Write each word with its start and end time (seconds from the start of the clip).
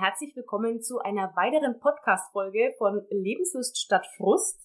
herzlich 0.00 0.34
willkommen 0.34 0.80
zu 0.80 0.98
einer 1.00 1.36
weiteren 1.36 1.78
Podcast-Folge 1.78 2.74
von 2.78 3.06
Lebenslust 3.10 3.78
statt 3.78 4.06
Frust. 4.16 4.58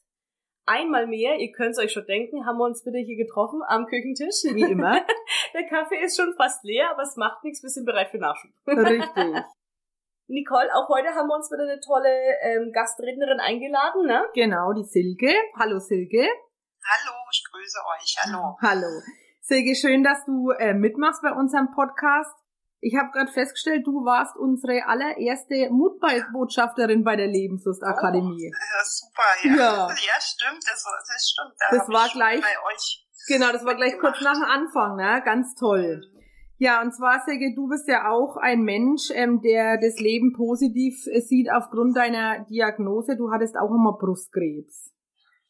Einmal 0.65 1.07
mehr, 1.07 1.35
ihr 1.39 1.51
könnt 1.51 1.71
es 1.71 1.77
euch 1.77 1.91
schon 1.91 2.05
denken, 2.05 2.45
haben 2.45 2.57
wir 2.57 2.63
uns 2.63 2.85
wieder 2.85 2.99
hier 2.99 3.17
getroffen 3.17 3.61
am 3.67 3.85
Küchentisch. 3.85 4.45
Wie 4.53 4.61
immer. 4.61 5.05
Der 5.53 5.67
Kaffee 5.67 6.01
ist 6.01 6.15
schon 6.15 6.33
fast 6.37 6.63
leer, 6.63 6.89
aber 6.89 7.01
es 7.01 7.17
macht 7.17 7.43
nichts, 7.43 7.61
wir 7.61 7.69
sind 7.69 7.85
bereit 7.85 8.11
für 8.11 8.17
Nachschub. 8.17 8.49
Richtig. 8.65 9.43
Nicole, 10.27 10.73
auch 10.73 10.87
heute 10.87 11.09
haben 11.09 11.27
wir 11.27 11.35
uns 11.35 11.51
wieder 11.51 11.63
eine 11.63 11.81
tolle 11.81 12.09
ähm, 12.41 12.71
Gastrednerin 12.71 13.41
eingeladen, 13.41 14.05
ne? 14.05 14.25
Genau, 14.33 14.71
die 14.71 14.85
Silke. 14.85 15.33
Hallo 15.59 15.79
Silke. 15.79 16.21
Hallo, 16.21 17.13
ich 17.29 17.43
grüße 17.51 17.79
euch. 17.93 18.15
Hallo. 18.23 18.57
Hallo. 18.61 19.01
Silke, 19.41 19.75
schön, 19.75 20.01
dass 20.01 20.23
du 20.23 20.51
äh, 20.51 20.73
mitmachst 20.73 21.21
bei 21.21 21.33
unserem 21.33 21.71
Podcast. 21.71 22.44
Ich 22.81 22.95
habe 22.95 23.09
gerade 23.11 23.31
festgestellt, 23.31 23.87
du 23.87 24.05
warst 24.05 24.35
unsere 24.35 24.85
allererste 24.85 25.69
Mutbotschafterin 25.71 27.03
bei 27.03 27.15
der 27.15 27.27
Lebenslust-Akademie. 27.27 28.51
Oh, 28.53 28.77
ja, 28.77 28.83
super, 28.85 29.23
ja. 29.43 29.55
Ja. 29.55 29.87
Ja, 29.89 30.21
stimmt, 30.21 30.63
das, 30.69 30.85
war- 30.85 31.03
das 31.07 31.29
stimmt. 31.29 31.55
Da 31.59 31.77
Das 31.77 31.87
war 31.89 32.09
gleich- 32.09 32.41
bei 32.41 32.73
euch. 32.73 33.07
Genau, 33.27 33.51
das 33.51 33.65
war 33.65 33.75
gleich 33.75 33.97
kurz 33.99 34.21
nach 34.21 34.33
dem 34.35 34.43
Anfang, 34.43 34.97
ne? 34.97 35.21
Ganz 35.25 35.55
toll. 35.55 35.97
Mhm. 36.13 36.19
Ja, 36.57 36.81
und 36.81 36.93
zwar, 36.93 37.21
Silke, 37.25 37.53
du 37.55 37.67
bist 37.67 37.87
ja 37.87 38.09
auch 38.11 38.37
ein 38.37 38.61
Mensch, 38.61 39.09
ähm, 39.11 39.41
der 39.41 39.77
das 39.77 39.99
Leben 39.99 40.31
positiv 40.33 41.05
äh, 41.07 41.19
sieht 41.21 41.51
aufgrund 41.51 41.97
deiner 41.97 42.45
Diagnose. 42.45 43.17
Du 43.17 43.31
hattest 43.31 43.57
auch 43.57 43.71
immer 43.71 43.97
Brustkrebs. 43.97 44.91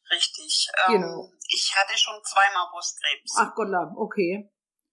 Richtig. 0.09 0.67
Genau. 0.87 1.25
Ähm, 1.25 1.31
ich 1.49 1.73
hatte 1.77 1.97
schon 1.97 2.15
zweimal 2.23 2.67
Brustkrebs. 2.71 3.35
Ach 3.37 3.53
Gott, 3.55 3.67
okay. 3.97 4.49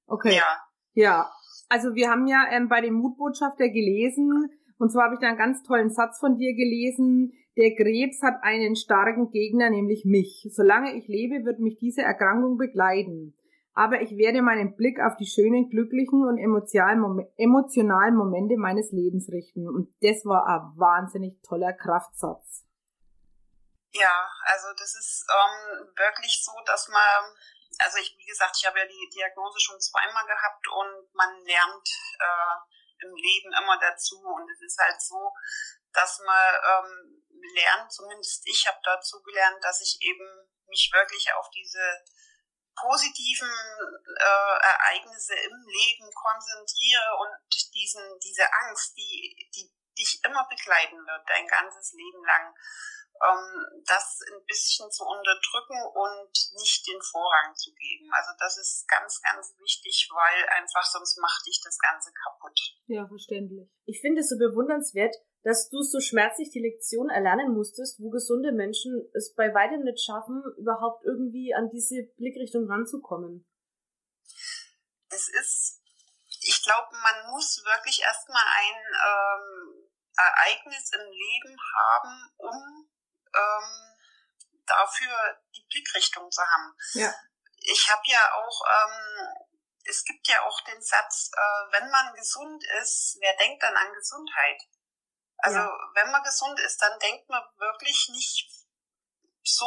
Okay. 0.06 0.36
Ja, 0.36 0.61
Ja, 0.94 1.33
also 1.72 1.94
wir 1.94 2.10
haben 2.10 2.26
ja 2.26 2.44
ähm, 2.50 2.68
bei 2.68 2.80
dem 2.82 2.94
Mutbotschafter 2.94 3.68
gelesen, 3.68 4.50
und 4.78 4.90
zwar 4.90 5.04
habe 5.04 5.14
ich 5.14 5.20
da 5.20 5.28
einen 5.28 5.38
ganz 5.38 5.62
tollen 5.62 5.90
Satz 5.90 6.18
von 6.18 6.36
dir 6.36 6.54
gelesen, 6.54 7.32
der 7.56 7.74
Krebs 7.74 8.22
hat 8.22 8.42
einen 8.42 8.76
starken 8.76 9.30
Gegner, 9.30 9.70
nämlich 9.70 10.04
mich. 10.04 10.48
Solange 10.52 10.96
ich 10.96 11.06
lebe, 11.08 11.44
wird 11.44 11.60
mich 11.60 11.76
diese 11.78 12.02
Erkrankung 12.02 12.56
begleiten. 12.58 13.34
Aber 13.74 14.02
ich 14.02 14.16
werde 14.18 14.42
meinen 14.42 14.76
Blick 14.76 15.00
auf 15.00 15.16
die 15.16 15.26
schönen, 15.26 15.70
glücklichen 15.70 16.26
und 16.28 16.36
emotionalen 16.38 17.00
Mom- 17.00 17.26
emotionalen 17.38 18.16
Momente 18.16 18.56
meines 18.58 18.92
Lebens 18.92 19.30
richten. 19.32 19.66
Und 19.68 19.88
das 20.02 20.24
war 20.26 20.46
ein 20.46 20.78
wahnsinnig 20.78 21.40
toller 21.42 21.72
Kraftsatz. 21.72 22.64
ja, 23.94 24.28
also 24.44 24.68
das 24.78 24.94
ist 24.94 25.26
ähm, 25.28 25.86
wirklich 25.96 26.42
so, 26.44 26.52
dass 26.66 26.88
man, 26.88 27.36
also 27.78 27.98
ich, 27.98 28.14
wie 28.18 28.26
gesagt, 28.26 28.56
ich 28.58 28.66
habe 28.66 28.78
ja 28.78 28.86
die 28.86 29.10
Diagnose 29.14 29.60
schon 29.60 29.80
zweimal 29.80 30.26
gehabt 30.26 30.68
und 30.68 31.14
man 31.14 31.44
lernt 31.44 31.88
äh, 32.18 33.06
im 33.06 33.14
Leben 33.14 33.52
immer 33.52 33.78
dazu. 33.78 34.20
Und 34.20 34.48
es 34.50 34.60
ist 34.62 34.78
halt 34.78 35.00
so, 35.00 35.32
dass 35.92 36.18
man 36.20 36.54
ähm, 36.64 37.24
lernt, 37.54 37.92
zumindest 37.92 38.46
ich 38.46 38.66
habe 38.66 38.78
dazu 38.82 39.22
gelernt, 39.22 39.62
dass 39.62 39.80
ich 39.80 39.98
eben 40.00 40.48
mich 40.66 40.90
wirklich 40.92 41.32
auf 41.34 41.50
diese 41.50 42.04
positiven 42.74 43.50
äh, 43.50 44.58
Ereignisse 44.64 45.34
im 45.34 45.64
Leben 45.66 46.10
konzentriere 46.14 47.16
und 47.20 47.30
diesen 47.74 48.18
diese 48.20 48.50
Angst, 48.50 48.96
die 48.96 49.50
die 49.54 49.70
dich 49.98 50.20
immer 50.24 50.46
begleiten 50.48 50.96
wird, 50.96 51.28
dein 51.28 51.46
ganzes 51.46 51.92
Leben 51.92 52.24
lang, 52.24 52.54
ähm, 53.20 53.83
das 53.86 54.20
ein 54.33 54.45
bisschen 54.46 54.90
zu 54.90 55.05
unterdrücken 55.05 55.78
und 55.95 56.33
nicht 56.58 56.86
den 56.86 57.00
Vorrang 57.02 57.55
zu 57.55 57.73
geben. 57.74 58.11
Also 58.12 58.30
das 58.39 58.58
ist 58.58 58.89
ganz, 58.89 59.20
ganz 59.23 59.55
wichtig, 59.58 60.08
weil 60.12 60.48
einfach 60.50 60.84
sonst 60.84 61.18
macht 61.18 61.46
dich 61.46 61.61
das 61.64 61.78
Ganze 61.78 62.11
kaputt. 62.12 62.58
Ja, 62.86 63.06
verständlich. 63.06 63.68
Ich 63.86 64.00
finde 64.00 64.20
es 64.20 64.28
so 64.28 64.39
bewundernswert, 64.39 65.14
dass 65.45 65.68
du 65.70 65.83
so 65.83 66.00
schmerzlich 66.00 66.50
die 66.50 66.62
Lektion 66.62 67.11
erlernen 67.11 67.55
musstest, 67.55 67.98
wo 68.00 68.11
gesunde 68.11 68.52
Menschen 68.52 69.11
es 69.14 69.34
bei 69.34 69.52
weitem 69.55 69.83
nicht 69.83 70.02
schaffen, 70.02 70.42
überhaupt 70.58 71.05
irgendwie 71.05 71.55
an 71.55 71.70
diese 71.70 72.02
Blickrichtung 72.17 72.70
ranzukommen. 72.70 73.44
es 75.11 75.29
ist, 75.29 75.83
ich 76.40 76.62
glaube, 76.62 76.90
man 76.92 77.30
muss 77.30 77.62
wirklich 77.64 78.02
erstmal 78.02 78.42
ein 78.42 78.79
ähm, 78.94 79.90
Ereignis 80.17 80.90
im 80.92 81.11
Leben 81.11 81.56
haben, 81.74 82.30
um 82.39 82.89
ähm, 83.34 83.98
dafür 84.66 85.40
die 85.54 85.66
Blickrichtung 85.70 86.30
zu 86.30 86.42
haben. 86.42 86.76
Ja. 86.94 87.14
Ich 87.58 87.90
habe 87.90 88.02
ja 88.06 88.34
auch, 88.34 88.62
ähm, 88.66 89.46
es 89.84 90.04
gibt 90.04 90.26
ja 90.28 90.42
auch 90.42 90.60
den 90.62 90.80
Satz, 90.80 91.30
äh, 91.36 91.72
wenn 91.72 91.90
man 91.90 92.14
gesund 92.14 92.64
ist, 92.80 93.16
wer 93.20 93.36
denkt 93.36 93.62
dann 93.62 93.76
an 93.76 93.92
Gesundheit? 93.92 94.62
Also 95.38 95.58
Ja. 95.58 95.78
wenn 95.94 96.10
man 96.10 96.22
gesund 96.22 96.58
ist, 96.60 96.80
dann 96.80 96.98
denkt 97.00 97.28
man 97.28 97.42
wirklich 97.56 98.08
nicht 98.10 98.48
so 99.44 99.66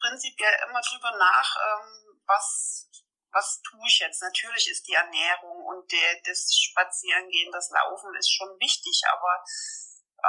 prinzipiell 0.00 0.68
immer 0.68 0.80
drüber 0.80 1.10
nach, 1.16 1.56
ähm, 1.56 2.20
was 2.26 2.88
was 3.34 3.60
tue 3.62 3.86
ich 3.86 3.98
jetzt? 3.98 4.22
Natürlich 4.22 4.70
ist 4.70 4.86
die 4.86 4.94
Ernährung 4.94 5.64
und 5.66 5.90
der, 5.90 6.20
das 6.24 6.54
Spazierengehen, 6.54 7.50
das 7.50 7.68
Laufen 7.70 8.14
ist 8.14 8.32
schon 8.32 8.48
wichtig, 8.60 9.02
aber 9.08 9.44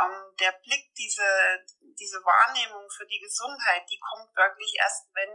ähm, 0.02 0.36
der 0.40 0.52
Blick, 0.64 0.94
diese, 0.96 1.24
diese 2.00 2.18
Wahrnehmung 2.24 2.90
für 2.90 3.06
die 3.06 3.20
Gesundheit, 3.20 3.84
die 3.90 4.00
kommt 4.00 4.36
wirklich 4.36 4.76
erst, 4.80 5.08
wenn 5.14 5.30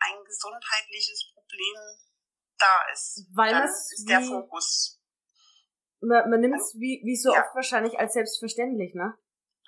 ein 0.00 0.24
gesundheitliches 0.24 1.32
Problem 1.34 1.76
da 2.58 2.86
ist. 2.92 3.26
Weil 3.34 3.52
Dann 3.52 3.62
man's 3.64 3.92
ist 3.92 4.08
der 4.08 4.20
Fokus 4.20 5.00
Man, 6.00 6.30
man 6.30 6.40
nimmt 6.40 6.56
es 6.56 6.74
wie, 6.74 7.00
wie 7.04 7.16
so 7.16 7.34
Ja. 7.34 7.44
oft 7.44 7.54
wahrscheinlich 7.54 7.98
als 7.98 8.14
selbstverständlich, 8.14 8.94
ne? 8.94 9.16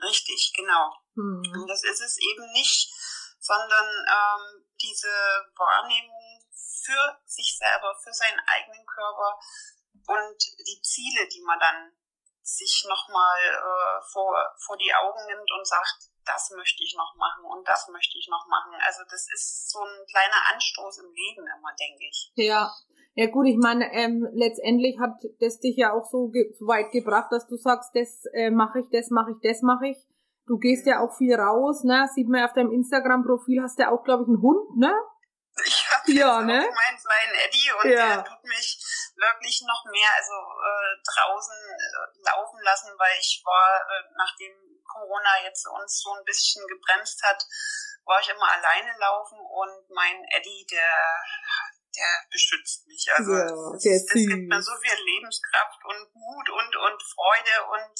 richtig, 0.02 0.52
genau. 0.56 0.90
Hm. 1.14 1.42
Und 1.54 1.68
das 1.68 1.84
ist 1.84 2.00
es 2.00 2.18
eben 2.18 2.50
nicht, 2.52 2.90
sondern 3.38 3.86
ähm, 3.86 4.66
diese 4.80 5.12
Wahrnehmung 5.54 6.42
für 6.82 7.20
sich 7.24 7.56
selber, 7.58 7.94
für 8.02 8.12
seinen 8.12 8.40
eigenen 8.46 8.84
Körper 8.86 9.38
und 10.06 10.42
die 10.66 10.80
Ziele, 10.82 11.28
die 11.28 11.42
man 11.42 11.58
dann 11.60 11.92
sich 12.56 12.84
nochmal 12.88 13.38
äh, 13.40 14.00
vor, 14.12 14.34
vor 14.58 14.76
die 14.76 14.92
Augen 14.94 15.20
nimmt 15.26 15.50
und 15.50 15.66
sagt, 15.66 16.10
das 16.24 16.50
möchte 16.56 16.82
ich 16.84 16.94
noch 16.96 17.14
machen 17.16 17.44
und 17.44 17.66
das 17.66 17.88
möchte 17.88 18.18
ich 18.18 18.28
noch 18.30 18.46
machen. 18.48 18.72
Also 18.84 19.02
das 19.10 19.26
ist 19.32 19.70
so 19.70 19.80
ein 19.80 20.06
kleiner 20.08 20.54
Anstoß 20.54 20.98
im 20.98 21.10
Leben 21.12 21.46
immer, 21.46 21.74
denke 21.78 22.04
ich. 22.08 22.32
Ja, 22.34 22.72
ja 23.14 23.26
gut, 23.26 23.46
ich 23.46 23.58
meine, 23.58 23.92
ähm, 23.92 24.26
letztendlich 24.32 24.98
hat 25.00 25.16
das 25.40 25.60
dich 25.60 25.76
ja 25.76 25.92
auch 25.92 26.04
so, 26.10 26.28
ge 26.28 26.52
so 26.58 26.66
weit 26.66 26.92
gebracht, 26.92 27.30
dass 27.30 27.46
du 27.46 27.56
sagst, 27.56 27.90
das 27.94 28.24
äh, 28.32 28.50
mache 28.50 28.80
ich, 28.80 28.86
das 28.92 29.10
mache 29.10 29.32
ich, 29.32 29.36
das 29.42 29.62
mache 29.62 29.88
ich. 29.88 29.98
Du 30.46 30.58
gehst 30.58 30.86
ja 30.86 31.00
auch 31.00 31.16
viel 31.16 31.34
raus, 31.34 31.84
ne? 31.84 32.08
Sieht 32.14 32.28
man 32.28 32.40
ja 32.40 32.46
auf 32.46 32.52
deinem 32.52 32.72
Instagram-Profil, 32.72 33.62
hast 33.62 33.78
ja 33.78 33.90
auch, 33.90 34.02
glaube 34.02 34.24
ich, 34.24 34.28
einen 34.28 34.42
Hund, 34.42 34.76
ne? 34.76 34.92
Ich 35.64 35.86
habe 35.90 36.10
Ja, 36.12 36.40
ne? 36.40 36.66
auch 36.66 36.74
meinen 36.74 36.98
kleinen 36.98 37.34
Eddie 37.46 37.70
und 37.82 37.90
Ja. 37.90 38.16
der 38.16 38.24
tut 38.24 38.44
mich 38.44 38.81
wirklich 39.22 39.62
noch 39.62 39.84
mehr 39.86 40.10
also 40.18 40.34
äh, 40.34 40.92
draußen 41.06 41.54
äh, 41.54 42.06
laufen 42.26 42.60
lassen, 42.62 42.90
weil 42.98 43.16
ich 43.18 43.40
war, 43.44 43.80
äh, 43.88 44.02
nachdem 44.18 44.52
Corona 44.84 45.42
jetzt 45.44 45.66
uns 45.66 46.00
so 46.02 46.12
ein 46.12 46.24
bisschen 46.24 46.66
gebremst 46.66 47.22
hat, 47.22 47.42
war 48.04 48.20
ich 48.20 48.28
immer 48.28 48.50
alleine 48.50 48.92
laufen 48.98 49.38
und 49.38 49.88
mein 49.90 50.24
Eddie, 50.36 50.66
der 50.70 50.90
der 51.94 52.24
beschützt 52.30 52.86
mich. 52.86 53.06
Also 53.12 53.32
Ja, 53.32 53.76
es, 53.76 54.04
es 54.04 54.26
gibt 54.28 54.48
mir 54.48 54.62
so 54.62 54.72
viel 54.80 54.96
Lebenskraft 54.96 55.80
und 55.84 56.14
Mut 56.14 56.48
und 56.50 56.76
und 56.76 57.02
Freude 57.02 57.56
und 57.68 57.94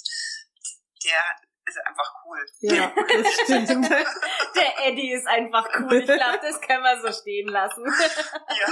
der 1.05 1.21
ist 1.67 1.79
einfach 1.87 2.15
cool. 2.25 2.45
Ja, 2.61 2.93
das 3.23 3.33
stimmt. 3.45 3.91
Der 3.91 4.87
Eddie 4.87 5.13
ist 5.13 5.27
einfach 5.27 5.69
cool. 5.81 5.95
Ich 5.95 6.07
glaube, 6.07 6.41
das 6.43 6.61
können 6.61 6.83
wir 6.83 7.01
so 7.01 7.13
stehen 7.13 7.49
lassen. 7.49 7.85
Ja. 7.85 8.69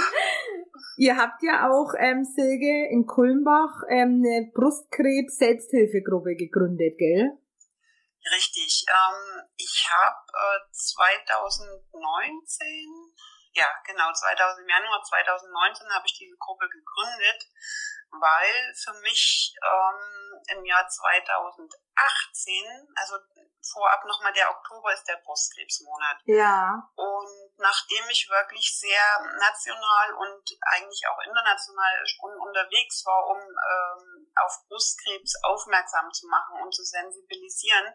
Ihr 0.97 1.17
habt 1.17 1.41
ja 1.41 1.69
auch, 1.69 1.93
ähm, 1.97 2.23
Silke, 2.23 2.89
in 2.91 3.05
Kulmbach 3.07 3.83
ähm, 3.89 4.21
eine 4.23 4.51
Brustkrebs-Selbsthilfegruppe 4.53 6.35
gegründet, 6.35 6.97
gell? 6.97 7.37
Richtig. 8.35 8.85
Ähm, 8.87 9.41
ich 9.57 9.89
habe 9.89 10.21
äh, 10.29 10.59
2019, 10.71 12.67
ja 13.53 13.65
genau, 13.85 14.13
2000, 14.13 14.61
im 14.61 14.69
Januar 14.69 15.01
2019 15.01 15.89
habe 15.89 16.05
ich 16.05 16.13
diese 16.19 16.37
Gruppe 16.37 16.69
gegründet, 16.69 17.49
weil 18.19 18.73
für 18.75 18.93
mich 19.01 19.55
ähm, 19.63 20.57
im 20.57 20.65
Jahr 20.65 20.87
2018, 20.87 22.87
also 22.95 23.15
vorab 23.61 24.03
nochmal 24.05 24.33
der 24.33 24.49
Oktober 24.49 24.93
ist 24.93 25.07
der 25.07 25.21
Brustkrebsmonat. 25.23 26.17
Ja. 26.25 26.89
Und 26.95 27.51
nachdem 27.57 28.09
ich 28.09 28.29
wirklich 28.29 28.77
sehr 28.77 29.19
national 29.37 30.13
und 30.15 30.43
eigentlich 30.61 31.03
auch 31.07 31.19
international 31.25 32.05
schon 32.05 32.39
unterwegs 32.39 33.05
war, 33.05 33.27
um 33.27 33.37
ähm, 33.37 34.31
auf 34.43 34.65
Brustkrebs 34.67 35.35
aufmerksam 35.43 36.11
zu 36.11 36.27
machen 36.27 36.61
und 36.61 36.73
zu 36.73 36.83
sensibilisieren, 36.83 37.93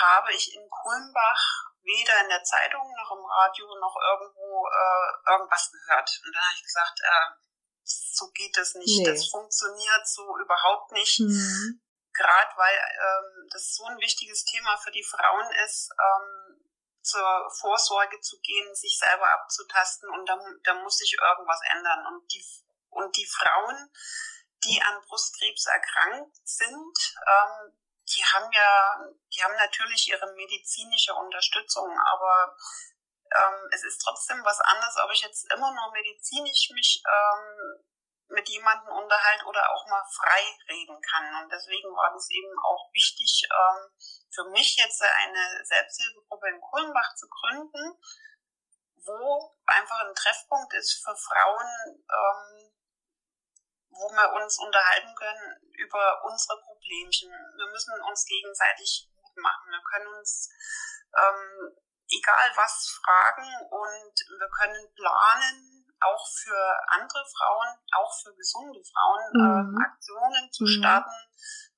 habe 0.00 0.32
ich 0.32 0.54
in 0.54 0.68
Kulmbach 0.70 1.70
weder 1.82 2.20
in 2.22 2.28
der 2.28 2.42
Zeitung 2.42 2.90
noch 2.96 3.12
im 3.12 3.24
Radio 3.24 3.66
noch 3.78 3.96
irgendwo 3.96 4.66
äh, 4.66 5.30
irgendwas 5.30 5.70
gehört. 5.70 6.10
Und 6.24 6.34
dann 6.34 6.42
habe 6.42 6.54
ich 6.56 6.62
gesagt, 6.62 7.00
äh, 7.02 7.44
so 7.84 8.30
geht 8.30 8.56
es 8.56 8.74
nicht, 8.74 8.98
Nee. 8.98 9.04
das 9.04 9.28
funktioniert 9.28 10.06
so 10.06 10.22
überhaupt 10.38 10.92
nicht. 10.92 11.18
Hm. 11.18 11.80
gerade 12.12 12.56
weil 12.56 12.76
ähm, 12.76 13.48
das 13.50 13.74
so 13.74 13.84
ein 13.86 13.98
wichtiges 13.98 14.44
Thema 14.44 14.76
für 14.78 14.92
die 14.92 15.02
Frauen 15.02 15.50
ist, 15.66 15.90
ähm, 15.90 16.64
zur 17.02 17.50
Vorsorge 17.60 18.20
zu 18.20 18.38
gehen, 18.40 18.74
sich 18.74 18.98
selber 18.98 19.28
abzutasten 19.32 20.08
und 20.10 20.26
da, 20.28 20.38
da 20.62 20.74
muss 20.74 20.96
sich 20.96 21.12
irgendwas 21.20 21.60
ändern. 21.76 22.06
Und 22.06 22.32
die, 22.32 22.44
und 22.90 23.16
die 23.16 23.26
Frauen, 23.26 23.90
die 24.64 24.80
an 24.80 25.02
Brustkrebs 25.02 25.66
erkrankt 25.66 26.36
sind, 26.44 26.96
ähm, 27.26 27.78
die 28.08 28.24
haben 28.24 28.50
ja, 28.52 29.06
die 29.34 29.42
haben 29.42 29.56
natürlich 29.56 30.08
ihre 30.08 30.32
medizinische 30.34 31.14
Unterstützung, 31.14 31.90
aber 31.98 32.56
ähm, 33.34 33.68
es 33.72 33.84
ist 33.84 33.98
trotzdem 33.98 34.44
was 34.44 34.60
anderes, 34.60 34.96
ob 35.02 35.10
ich 35.12 35.22
jetzt 35.22 35.52
immer 35.52 35.72
nur 35.72 35.92
medizinisch 35.92 36.70
mich 36.70 37.02
ähm, 37.06 37.84
mit 38.28 38.48
jemandem 38.48 38.92
unterhalte 38.92 39.44
oder 39.46 39.70
auch 39.70 39.86
mal 39.86 40.04
frei 40.10 40.42
reden 40.68 41.00
kann. 41.02 41.42
Und 41.42 41.52
deswegen 41.52 41.88
war 41.94 42.14
es 42.14 42.28
eben 42.30 42.54
auch 42.64 42.90
wichtig, 42.92 43.46
ähm, 43.50 43.90
für 44.32 44.44
mich 44.50 44.76
jetzt 44.76 45.02
eine 45.02 45.64
Selbsthilfegruppe 45.64 46.48
in 46.48 46.60
Kulmbach 46.60 47.14
zu 47.14 47.28
gründen, 47.28 47.98
wo 49.04 49.56
einfach 49.66 50.00
ein 50.00 50.14
Treffpunkt 50.14 50.72
ist 50.74 51.04
für 51.04 51.14
Frauen, 51.14 51.68
ähm, 51.88 52.72
wo 53.90 54.10
wir 54.10 54.32
uns 54.42 54.58
unterhalten 54.58 55.14
können 55.14 55.60
über 55.78 56.24
unsere 56.24 56.60
Problemchen. 56.62 57.30
Wir 57.30 57.66
müssen 57.66 57.94
uns 58.08 58.24
gegenseitig 58.26 59.08
Mut 59.14 59.36
machen. 59.36 59.70
Wir 59.70 59.82
können 59.92 60.08
uns 60.18 60.50
ähm, 61.14 61.83
egal 62.18 62.50
was 62.56 63.00
fragen 63.02 63.48
und 63.70 64.14
wir 64.38 64.48
können 64.58 64.86
planen, 64.94 65.74
auch 66.00 66.26
für 66.28 66.62
andere 66.88 67.24
Frauen, 67.36 67.68
auch 67.96 68.12
für 68.22 68.34
gesunde 68.34 68.80
Frauen, 68.84 69.22
mhm. 69.32 69.40
ähm, 69.40 69.78
Aktionen 69.82 70.52
zu 70.52 70.64
mhm. 70.64 70.68
starten 70.68 71.20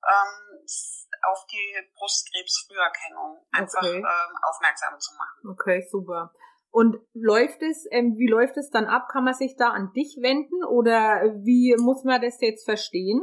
ähm, 0.03 0.65
auf 1.23 1.45
die 1.47 1.75
Brustkrebsfrüherkennung 1.95 3.45
einfach 3.51 3.81
okay. 3.81 3.97
ähm, 3.97 4.31
aufmerksam 4.43 4.99
zu 4.99 5.13
machen. 5.15 5.49
Okay, 5.51 5.87
super. 5.89 6.33
Und 6.69 6.97
läuft 7.13 7.61
es, 7.63 7.87
ähm, 7.91 8.15
wie 8.17 8.27
läuft 8.27 8.57
es 8.57 8.69
dann 8.69 8.85
ab? 8.85 9.07
Kann 9.09 9.23
man 9.23 9.33
sich 9.33 9.55
da 9.55 9.71
an 9.71 9.93
dich 9.93 10.19
wenden 10.21 10.63
oder 10.65 11.23
wie 11.41 11.75
muss 11.79 12.03
man 12.03 12.21
das 12.21 12.39
jetzt 12.41 12.65
verstehen? 12.65 13.21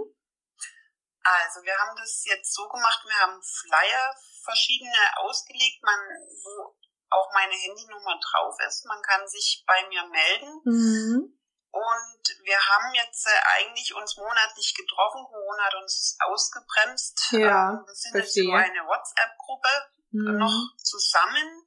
Also 1.22 1.62
wir 1.62 1.72
haben 1.78 1.96
das 1.96 2.24
jetzt 2.26 2.52
so 2.52 2.68
gemacht, 2.68 3.00
wir 3.06 3.16
haben 3.20 3.40
Flyer 3.40 4.14
verschiedene 4.44 4.92
ausgelegt, 5.16 5.82
man, 5.82 5.98
wo 6.44 6.76
auch 7.14 7.32
meine 7.32 7.54
Handynummer 7.54 8.18
drauf 8.18 8.56
ist. 8.66 8.84
Man 8.86 9.00
kann 9.02 9.26
sich 9.28 9.64
bei 9.66 9.86
mir 9.88 10.04
melden. 10.06 10.60
Mhm. 10.64 11.38
Und 11.70 12.22
wir 12.44 12.58
haben 12.58 12.94
jetzt 12.94 13.26
äh, 13.26 13.40
eigentlich 13.56 13.94
uns 13.94 14.16
monatlich 14.16 14.74
getroffen. 14.76 15.26
Corona 15.26 15.64
hat 15.64 15.74
uns 15.74 16.16
ausgebremst. 16.20 17.32
Ja, 17.32 17.70
ähm, 17.70 17.84
wir 17.86 17.94
sind 17.94 18.14
jetzt 18.14 18.36
über 18.36 18.58
eine 18.58 18.86
WhatsApp-Gruppe 18.86 19.68
mhm. 20.10 20.38
noch 20.38 20.76
zusammen. 20.76 21.66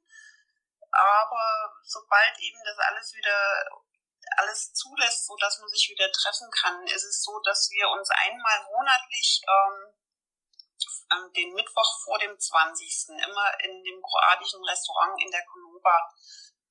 Aber 0.90 1.72
sobald 1.84 2.38
eben 2.40 2.58
das 2.64 2.78
alles 2.78 3.12
wieder 3.14 3.36
alles 4.36 4.72
zulässt, 4.72 5.26
so 5.26 5.36
dass 5.36 5.58
man 5.58 5.68
sich 5.68 5.88
wieder 5.90 6.10
treffen 6.12 6.48
kann, 6.50 6.86
ist 6.86 7.04
es 7.04 7.22
so, 7.22 7.40
dass 7.44 7.68
wir 7.70 7.88
uns 7.90 8.08
einmal 8.10 8.64
monatlich 8.70 9.42
ähm, 9.44 9.94
ähm, 11.12 11.32
den 11.32 11.52
Mittwoch 11.54 12.00
vor 12.04 12.18
dem 12.18 12.38
20. 12.38 13.08
immer 13.08 13.52
in 13.64 13.82
dem 13.82 14.02
kroatischen 14.02 14.62
Restaurant 14.64 15.20
in 15.22 15.30
der 15.30 15.44
Konoba 15.44 16.10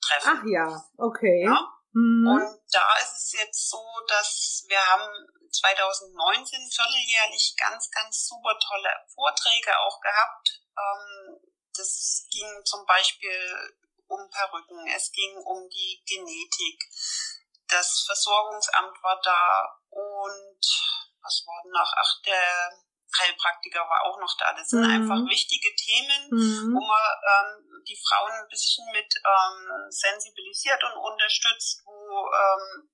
treffen. 0.02 0.40
Ach 0.40 0.44
ja, 0.46 0.84
okay. 0.98 1.44
Ja? 1.44 1.78
Mhm. 1.94 2.28
Und 2.28 2.62
da 2.72 2.98
ist 2.98 3.18
es 3.18 3.34
jetzt 3.34 3.70
so, 3.70 3.82
dass 4.08 4.66
wir 4.68 4.80
haben 4.80 5.10
2019 5.52 6.70
vierteljährlich 6.70 7.56
ganz, 7.58 7.90
ganz 7.92 8.28
super 8.28 8.58
tolle 8.60 8.92
Vorträge 9.14 9.78
auch 9.80 10.00
gehabt. 10.02 10.62
Ähm, 10.78 11.40
das 11.76 12.28
ging 12.30 12.66
zum 12.66 12.86
Beispiel 12.86 13.76
um 14.08 14.30
Perücken, 14.30 14.88
es 14.96 15.12
ging 15.12 15.38
um 15.38 15.68
die 15.70 16.04
Genetik. 16.06 16.84
Das 17.68 18.04
Versorgungsamt 18.06 19.04
war 19.04 19.20
da 19.24 19.80
und 19.90 20.62
was 21.22 21.44
war 21.46 21.64
noch? 21.66 21.94
Ach, 21.98 22.22
der 22.26 22.87
Heilpraktiker 23.16 23.80
war 23.80 24.04
auch 24.04 24.20
noch 24.20 24.36
da. 24.38 24.54
Das 24.54 24.70
sind 24.70 24.84
mhm. 24.84 24.92
einfach 24.92 25.20
wichtige 25.30 25.74
Themen, 25.76 26.30
mhm. 26.32 26.76
wo 26.76 26.82
man 26.82 27.06
ähm, 27.24 27.82
die 27.88 27.98
Frauen 27.98 28.32
ein 28.32 28.50
bisschen 28.50 28.86
mit 28.92 29.08
ähm, 29.24 29.90
sensibilisiert 29.90 30.84
und 30.84 30.98
unterstützt, 30.98 31.84
wo, 31.86 32.28
ähm, 32.28 32.90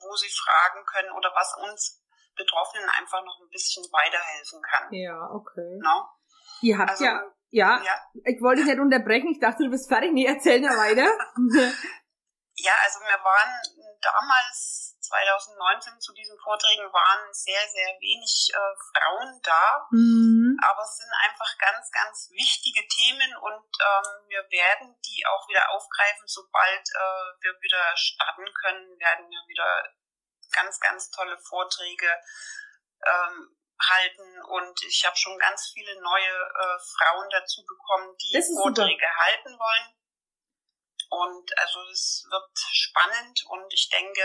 wo 0.00 0.14
sie 0.16 0.30
fragen 0.30 0.84
können 0.86 1.10
oder 1.12 1.32
was 1.34 1.54
uns 1.68 2.02
Betroffenen 2.36 2.88
einfach 2.90 3.24
noch 3.24 3.40
ein 3.40 3.48
bisschen 3.50 3.82
weiterhelfen 3.90 4.60
kann. 4.62 4.92
Ja, 4.92 5.30
okay. 5.32 5.80
No? 5.80 6.06
Ihr 6.60 6.78
habt 6.78 6.90
also, 6.90 7.04
ja, 7.04 7.22
ja, 7.50 7.82
ja, 7.82 7.94
ich 8.24 8.40
wollte 8.42 8.62
dich 8.62 8.70
nicht 8.70 8.80
unterbrechen, 8.80 9.32
ich 9.32 9.40
dachte, 9.40 9.64
du 9.64 9.70
bist 9.70 9.88
fertig. 9.88 10.12
Nee, 10.12 10.26
erzähl 10.26 10.60
mir 10.60 10.76
weiter. 10.76 11.06
ja, 12.56 12.72
also 12.84 13.00
wir 13.00 13.18
waren 13.24 13.96
damals 14.02 14.85
2019 15.06 16.00
zu 16.00 16.12
diesen 16.12 16.38
Vorträgen 16.38 16.92
waren 16.92 17.32
sehr, 17.32 17.60
sehr 17.68 17.90
wenig 18.00 18.50
äh, 18.52 18.74
Frauen 18.90 19.40
da. 19.42 19.86
Mhm. 19.90 20.58
Aber 20.62 20.82
es 20.82 20.96
sind 20.96 21.12
einfach 21.28 21.58
ganz, 21.58 21.90
ganz 21.90 22.30
wichtige 22.30 22.86
Themen 22.88 23.36
und 23.36 23.70
ähm, 23.80 24.28
wir 24.28 24.42
werden 24.50 24.98
die 25.02 25.24
auch 25.26 25.48
wieder 25.48 25.70
aufgreifen, 25.70 26.26
sobald 26.26 26.84
äh, 26.90 27.26
wir 27.40 27.54
wieder 27.60 27.96
starten 27.96 28.46
können, 28.62 28.98
werden 28.98 29.30
wir 29.30 29.42
wieder 29.46 29.92
ganz, 30.52 30.80
ganz 30.80 31.10
tolle 31.10 31.38
Vorträge 31.38 32.08
ähm, 33.04 33.56
halten 33.78 34.42
und 34.44 34.82
ich 34.84 35.04
habe 35.04 35.16
schon 35.16 35.38
ganz 35.38 35.70
viele 35.72 36.00
neue 36.00 36.32
äh, 36.32 36.78
Frauen 36.96 37.28
dazu 37.30 37.64
bekommen, 37.66 38.16
die 38.18 38.42
Vorträge 38.62 39.06
super. 39.06 39.16
halten 39.20 39.58
wollen. 39.58 39.92
Und 41.08 41.58
also 41.58 41.80
es 41.92 42.26
wird 42.28 42.58
spannend 42.72 43.44
und 43.48 43.72
ich 43.72 43.88
denke, 43.90 44.22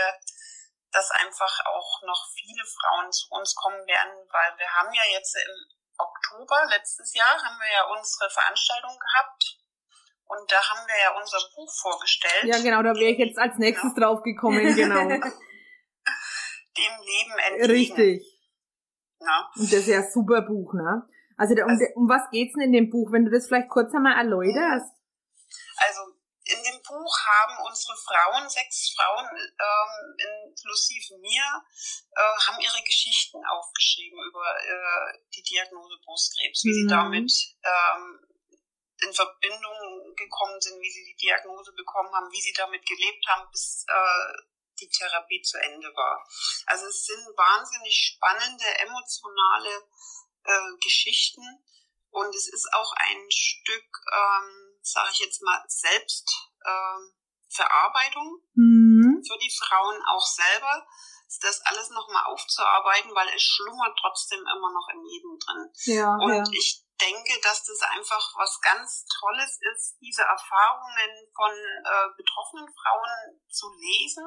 dass 0.92 1.10
einfach 1.10 1.64
auch 1.66 2.02
noch 2.06 2.28
viele 2.34 2.64
Frauen 2.64 3.10
zu 3.10 3.26
uns 3.30 3.54
kommen 3.54 3.86
werden, 3.86 4.12
weil 4.30 4.58
wir 4.58 4.68
haben 4.68 4.92
ja 4.92 5.02
jetzt 5.12 5.34
im 5.36 5.52
Oktober 5.98 6.66
letztes 6.70 7.14
Jahr 7.14 7.42
haben 7.42 7.58
wir 7.58 7.72
ja 7.72 7.84
unsere 7.96 8.30
Veranstaltung 8.30 8.98
gehabt 8.98 9.58
und 10.26 10.50
da 10.50 10.56
haben 10.56 10.86
wir 10.86 10.98
ja 11.02 11.20
unser 11.20 11.38
Buch 11.54 11.72
vorgestellt. 11.80 12.44
Ja, 12.44 12.58
genau, 12.60 12.82
da 12.82 12.94
wäre 12.94 13.12
ich 13.12 13.18
jetzt 13.18 13.38
als 13.38 13.58
nächstes 13.58 13.92
ja. 13.96 14.00
drauf 14.00 14.22
gekommen, 14.22 14.74
genau. 14.74 15.08
Dem 16.78 16.94
Leben 17.04 17.38
entgegen. 17.38 17.70
Richtig. 17.70 18.40
Ja. 19.20 19.50
Und 19.56 19.72
das 19.72 19.80
ist 19.80 19.88
ja 19.88 19.98
ein 19.98 20.10
super 20.10 20.42
Buch, 20.42 20.72
ne? 20.72 21.06
Also, 21.36 21.54
um, 21.54 21.68
also 21.68 21.84
um 21.94 22.08
was 22.08 22.30
geht's 22.30 22.54
denn 22.54 22.64
in 22.64 22.72
dem 22.72 22.90
Buch, 22.90 23.12
wenn 23.12 23.24
du 23.24 23.30
das 23.30 23.46
vielleicht 23.46 23.68
kurz 23.68 23.94
einmal 23.94 24.16
erläuterst? 24.16 24.92
Buch 26.92 27.16
haben 27.24 27.64
unsere 27.64 27.96
Frauen, 27.96 28.48
sechs 28.48 28.94
Frauen 28.94 29.26
ähm, 29.32 30.16
inklusive 30.48 31.16
mir, 31.18 31.64
äh, 32.12 32.38
haben 32.46 32.60
ihre 32.60 32.82
Geschichten 32.82 33.40
aufgeschrieben 33.46 34.18
über 34.28 34.44
äh, 34.60 35.18
die 35.34 35.42
Diagnose 35.42 35.96
Brustkrebs, 36.04 36.64
wie 36.64 36.68
mhm. 36.68 36.74
sie 36.74 36.86
damit 36.88 37.32
ähm, 37.64 38.20
in 39.00 39.12
Verbindung 39.12 40.14
gekommen 40.16 40.60
sind, 40.60 40.80
wie 40.80 40.90
sie 40.90 41.04
die 41.04 41.16
Diagnose 41.16 41.72
bekommen 41.72 42.12
haben, 42.14 42.30
wie 42.30 42.42
sie 42.42 42.52
damit 42.52 42.84
gelebt 42.84 43.26
haben, 43.28 43.50
bis 43.50 43.86
äh, 43.88 44.42
die 44.80 44.88
Therapie 44.88 45.40
zu 45.42 45.58
Ende 45.58 45.88
war. 45.96 46.26
Also 46.66 46.86
es 46.86 47.06
sind 47.06 47.24
wahnsinnig 47.36 48.14
spannende, 48.14 48.64
emotionale 48.80 49.88
äh, 50.44 50.76
Geschichten 50.82 51.42
und 52.10 52.34
es 52.34 52.48
ist 52.48 52.68
auch 52.74 52.92
ein 52.96 53.30
Stück 53.30 53.88
ähm, 54.12 54.71
sage 54.82 55.08
ich 55.12 55.20
jetzt 55.20 55.40
mal, 55.42 55.64
Selbstverarbeitung 55.66 58.42
äh, 58.42 58.60
mhm. 58.60 59.24
für 59.26 59.38
die 59.38 59.50
Frauen 59.50 60.02
auch 60.06 60.26
selber, 60.26 60.86
das 61.40 61.62
alles 61.62 61.88
nochmal 61.90 62.24
aufzuarbeiten, 62.26 63.14
weil 63.14 63.28
es 63.34 63.42
schlummert 63.42 63.98
trotzdem 63.98 64.40
immer 64.40 64.70
noch 64.72 64.88
in 64.92 65.04
jedem 65.06 65.38
drin. 65.38 65.72
Ja, 65.86 66.14
und 66.16 66.34
ja. 66.34 66.44
ich 66.52 66.84
denke, 67.00 67.40
dass 67.42 67.64
das 67.64 67.80
einfach 67.82 68.34
was 68.36 68.60
ganz 68.60 69.06
Tolles 69.18 69.58
ist, 69.74 69.96
diese 70.00 70.22
Erfahrungen 70.22 71.10
von 71.34 71.50
äh, 71.50 72.08
betroffenen 72.16 72.68
Frauen 72.68 73.40
zu 73.50 73.68
lesen, 73.72 74.24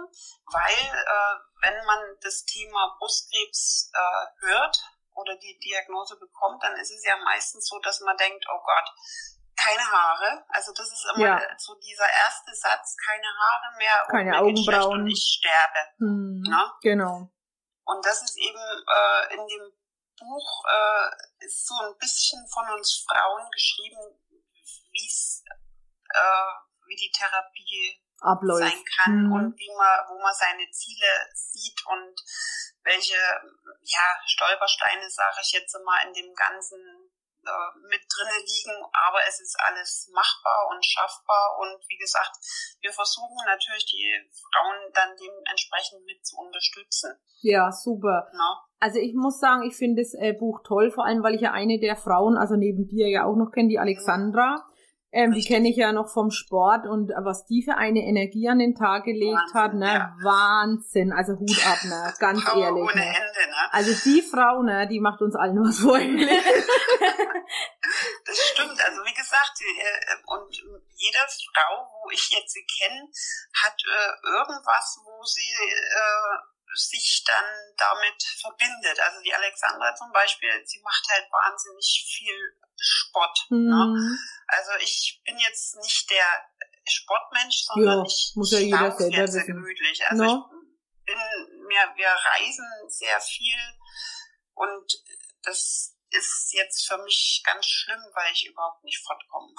weil 0.51 0.91
äh, 0.91 1.35
wenn 1.61 1.85
man 1.85 2.17
das 2.21 2.43
Thema 2.43 2.97
Brustkrebs 2.97 3.91
äh, 3.93 4.25
hört 4.47 4.83
oder 5.13 5.37
die 5.37 5.57
Diagnose 5.59 6.17
bekommt, 6.17 6.63
dann 6.63 6.75
ist 6.75 6.91
es 6.91 7.05
ja 7.05 7.15
meistens 7.23 7.65
so, 7.67 7.79
dass 7.79 8.01
man 8.01 8.17
denkt, 8.17 8.45
oh 8.51 8.59
Gott, 8.59 8.89
keine 9.65 9.91
Haare. 9.91 10.45
Also 10.49 10.71
das 10.73 10.91
ist 10.91 11.05
immer 11.15 11.25
ja. 11.25 11.57
so 11.57 11.75
dieser 11.75 12.09
erste 12.09 12.53
Satz, 12.53 12.95
keine 12.97 13.27
Haare 13.27 13.77
mehr 13.77 14.07
keine 14.09 14.29
und 14.31 14.37
Augenbrauen 14.37 15.01
und 15.01 15.07
ich 15.07 15.39
sterbe. 15.39 15.79
Hm, 15.97 16.41
ne? 16.41 16.71
Genau. 16.81 17.31
Und 17.85 18.05
das 18.05 18.23
ist 18.23 18.37
eben 18.37 18.59
äh, 18.59 19.33
in 19.33 19.47
dem 19.47 19.73
Buch 20.19 20.63
äh, 20.67 21.45
ist 21.45 21.67
so 21.67 21.75
ein 21.83 21.97
bisschen 21.97 22.45
von 22.47 22.69
uns 22.73 23.05
Frauen 23.07 23.49
geschrieben, 23.51 23.99
wie 24.91 25.07
es 25.07 25.43
äh, 26.13 26.51
wie 26.87 26.95
die 26.95 27.11
Therapie 27.11 28.01
Abläuft. 28.21 28.63
sein 28.63 28.83
kann 28.97 29.25
mhm. 29.25 29.31
und 29.33 29.59
wie 29.59 29.71
man, 29.75 30.07
wo 30.09 30.21
man 30.21 30.33
seine 30.33 30.69
Ziele 30.71 31.07
sieht 31.33 31.85
und 31.87 32.15
welche 32.83 33.17
ja, 33.81 34.21
Stolpersteine, 34.25 35.09
sage 35.09 35.37
ich 35.41 35.51
jetzt 35.51 35.75
mal, 35.83 36.07
in 36.07 36.13
dem 36.13 36.33
ganzen 36.33 37.11
äh, 37.45 37.87
mit 37.89 38.01
drinne 38.09 38.37
liegen, 38.43 38.75
aber 38.91 39.19
es 39.27 39.39
ist 39.39 39.55
alles 39.59 40.09
machbar 40.13 40.69
und 40.71 40.83
schaffbar 40.83 41.57
und 41.61 41.77
wie 41.87 41.97
gesagt, 41.97 42.31
wir 42.81 42.91
versuchen 42.91 43.37
natürlich 43.45 43.85
die 43.85 44.11
Frauen 44.51 44.91
dann 44.93 45.15
dementsprechend 45.15 46.03
mit 46.05 46.25
zu 46.25 46.37
unterstützen. 46.37 47.15
Ja, 47.41 47.71
super. 47.71 48.27
Na? 48.33 48.65
Also 48.79 48.99
ich 48.99 49.13
muss 49.13 49.39
sagen, 49.39 49.63
ich 49.63 49.75
finde 49.75 50.01
das 50.01 50.13
äh, 50.13 50.33
Buch 50.33 50.61
toll, 50.63 50.91
vor 50.91 51.05
allem 51.05 51.23
weil 51.23 51.35
ich 51.35 51.41
ja 51.41 51.51
eine 51.51 51.79
der 51.79 51.95
Frauen, 51.95 52.37
also 52.37 52.55
neben 52.55 52.87
dir 52.87 53.07
ja 53.07 53.25
auch 53.25 53.35
noch 53.35 53.51
kenne, 53.51 53.69
die 53.69 53.79
Alexandra. 53.79 54.65
Ähm, 55.15 55.31
die 55.31 55.45
kenne 55.45 55.69
ich 55.69 55.77
ja 55.77 55.93
noch 55.93 56.09
vom 56.09 56.29
Sport 56.29 56.87
und 56.87 57.09
was 57.23 57.45
die 57.45 57.63
für 57.63 57.77
eine 57.77 57.99
Energie 57.99 58.49
an 58.49 58.59
den 58.59 58.75
Tag 58.75 59.05
gelegt 59.05 59.37
Wahnsinn, 59.53 59.61
hat, 59.61 59.73
ne? 59.73 59.85
Ja. 59.85 60.15
Wahnsinn. 60.21 61.13
Also 61.13 61.39
Hut 61.39 61.65
ab, 61.65 61.77
ne? 61.85 62.13
Ganz 62.19 62.43
Power 62.43 62.65
ehrlich. 62.65 62.83
Ohne 62.83 62.95
ne? 62.95 63.05
Ende, 63.05 63.15
ne? 63.15 63.34
Also 63.75 63.91
die 64.07 64.23
Frau, 64.23 64.63
ne, 64.63 64.87
die 64.87 65.01
macht 65.01 65.19
uns 65.19 65.35
allen 65.35 65.59
was 65.59 65.79
vor. 65.83 65.99
das 68.25 68.39
stimmt. 68.39 68.79
Also 68.79 69.03
wie 69.03 69.13
gesagt, 69.13 69.59
äh, 69.59 70.15
und 70.31 70.55
jede 70.95 71.19
Frau, 71.51 71.83
wo 71.83 72.07
ich 72.09 72.29
jetzt 72.29 72.53
sie 72.53 72.63
kenne, 72.63 73.03
hat 73.51 73.75
äh, 73.83 74.13
irgendwas, 74.31 74.97
wo 75.03 75.21
sie 75.25 75.51
äh, 75.59 76.39
sich 76.71 77.25
dann 77.27 77.43
damit 77.75 78.23
verbindet. 78.39 78.97
Also 79.03 79.19
die 79.19 79.33
Alexandra 79.33 79.93
zum 79.95 80.13
Beispiel, 80.13 80.51
sie 80.63 80.79
macht 80.81 81.03
halt 81.11 81.27
wahnsinnig 81.29 82.05
viel 82.15 82.55
Sport. 82.79 83.47
Ne? 83.49 83.57
Mhm. 83.57 83.91
Ne? 83.91 84.17
Also 84.47 84.71
ich 84.79 85.21
bin 85.25 85.37
jetzt 85.37 85.75
nicht 85.83 86.09
der 86.11 86.47
Sportmensch, 86.87 87.65
sondern 87.65 87.99
ja, 87.99 88.05
ich 88.05 88.31
muss 88.35 88.53
ja 88.53 88.59
jeder 88.59 88.95
selber 88.95 89.27
sehr 89.27 89.43
gemütlich. 89.43 90.01
Also 90.07 90.23
no? 90.23 90.49
ich 90.49 90.55
bin, 91.11 91.19
wir, 91.67 91.95
wir 91.95 92.07
reisen 92.07 92.65
sehr 92.87 93.19
viel 93.19 93.59
und 94.53 94.91
das 95.43 95.95
ist 96.09 96.53
jetzt 96.53 96.87
für 96.87 96.97
mich 97.03 97.43
ganz 97.45 97.65
schlimm, 97.65 97.99
weil 98.13 98.31
ich 98.33 98.49
überhaupt 98.49 98.83
nicht 98.83 99.03
fortkomme. 99.05 99.53